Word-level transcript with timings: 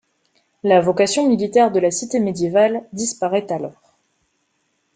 La 0.63 0.81
vocation 0.81 1.27
militaire 1.29 1.71
de 1.71 1.79
la 1.79 1.91
cité 1.91 2.19
médiévale 2.19 2.87
disparaît 2.91 3.51
alors. 3.51 3.93